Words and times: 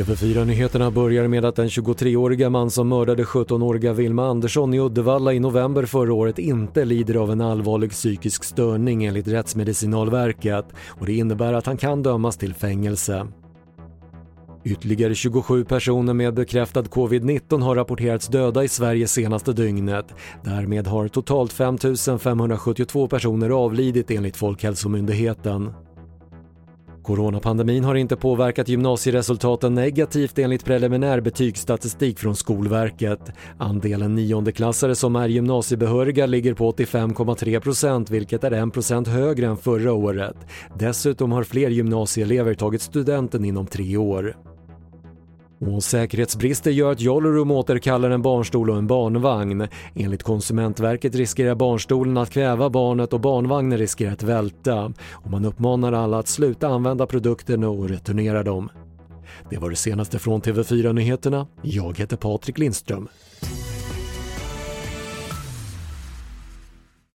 TV4-nyheterna 0.00 0.90
börjar 0.90 1.28
med 1.28 1.44
att 1.44 1.56
den 1.56 1.68
23-åriga 1.68 2.50
man 2.50 2.70
som 2.70 2.88
mördade 2.88 3.22
17-åriga 3.22 3.92
Vilma 3.92 4.26
Andersson 4.26 4.74
i 4.74 4.80
Uddevalla 4.80 5.32
i 5.32 5.40
november 5.40 5.86
förra 5.86 6.14
året 6.14 6.38
inte 6.38 6.84
lider 6.84 7.14
av 7.14 7.30
en 7.30 7.40
allvarlig 7.40 7.90
psykisk 7.90 8.44
störning 8.44 9.04
enligt 9.04 9.28
Rättsmedicinalverket 9.28 10.64
och 10.88 11.06
det 11.06 11.12
innebär 11.12 11.52
att 11.52 11.66
han 11.66 11.76
kan 11.76 12.02
dömas 12.02 12.36
till 12.36 12.54
fängelse. 12.54 13.26
Ytterligare 14.64 15.14
27 15.14 15.64
personer 15.64 16.14
med 16.14 16.34
bekräftad 16.34 16.82
covid-19 16.82 17.62
har 17.62 17.74
rapporterats 17.74 18.28
döda 18.28 18.64
i 18.64 18.68
Sverige 18.68 19.06
senaste 19.06 19.52
dygnet. 19.52 20.06
Därmed 20.44 20.86
har 20.86 21.08
totalt 21.08 21.52
5 21.52 21.78
572 22.18 23.08
personer 23.08 23.50
avlidit 23.50 24.10
enligt 24.10 24.36
Folkhälsomyndigheten. 24.36 25.72
Coronapandemin 27.10 27.84
har 27.84 27.94
inte 27.94 28.16
påverkat 28.16 28.68
gymnasieresultaten 28.68 29.74
negativt 29.74 30.38
enligt 30.38 30.64
preliminär 30.64 31.20
betygsstatistik 31.20 32.18
från 32.18 32.36
Skolverket. 32.36 33.20
Andelen 33.58 34.14
niondeklassare 34.14 34.94
som 34.94 35.16
är 35.16 35.28
gymnasiebehöriga 35.28 36.26
ligger 36.26 36.54
på 36.54 36.72
85,3% 36.72 38.10
vilket 38.10 38.44
är 38.44 38.50
1% 38.50 39.08
högre 39.08 39.46
än 39.46 39.56
förra 39.56 39.92
året. 39.92 40.36
Dessutom 40.78 41.32
har 41.32 41.44
fler 41.44 41.70
gymnasieelever 41.70 42.54
tagit 42.54 42.82
studenten 42.82 43.44
inom 43.44 43.66
tre 43.66 43.96
år. 43.96 44.36
Och 45.60 45.84
säkerhetsbrister 45.84 46.70
gör 46.70 46.92
att 46.92 47.00
Jollerum 47.00 47.50
återkallar 47.50 48.10
en 48.10 48.22
barnstol 48.22 48.70
och 48.70 48.78
en 48.78 48.86
barnvagn. 48.86 49.66
Enligt 49.94 50.22
Konsumentverket 50.22 51.14
riskerar 51.14 51.54
barnstolen 51.54 52.16
att 52.16 52.30
kväva 52.30 52.70
barnet 52.70 53.12
och 53.12 53.20
barnvagnen 53.20 53.78
riskerar 53.78 54.12
att 54.12 54.22
välta. 54.22 54.92
Och 55.10 55.30
man 55.30 55.44
uppmanar 55.44 55.92
alla 55.92 56.18
att 56.18 56.28
sluta 56.28 56.68
använda 56.68 57.06
produkterna 57.06 57.68
och 57.68 57.88
returnera 57.88 58.42
dem. 58.42 58.70
Det 59.50 59.58
var 59.58 59.70
det 59.70 59.76
senaste 59.76 60.18
från 60.18 60.40
TV4 60.40 60.92
Nyheterna. 60.92 61.46
Jag 61.62 61.98
heter 61.98 62.16
Patrik 62.16 62.58
Lindström. 62.58 63.08